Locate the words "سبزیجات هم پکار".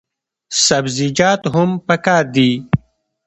0.65-2.23